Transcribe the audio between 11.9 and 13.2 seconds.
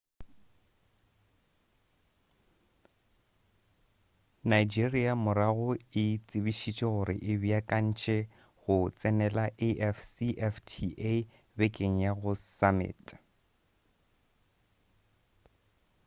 ya go summit